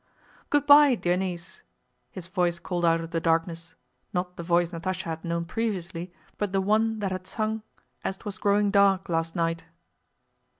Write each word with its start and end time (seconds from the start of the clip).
"Good 0.49 0.65
by, 0.65 0.95
dear 0.95 1.15
niece," 1.15 1.61
his 2.09 2.25
voice 2.25 2.57
called 2.57 2.85
out 2.85 3.01
of 3.01 3.11
the 3.11 3.19
darkness—not 3.21 4.35
the 4.35 4.41
voice 4.41 4.71
Natásha 4.71 5.03
had 5.03 5.23
known 5.23 5.45
previously, 5.45 6.11
but 6.39 6.51
the 6.53 6.59
one 6.59 6.97
that 7.01 7.11
had 7.11 7.27
sung 7.27 7.61
As 8.03 8.17
'twas 8.17 8.39
growing 8.39 8.71
dark 8.71 9.09
last 9.09 9.35
night. 9.35 9.65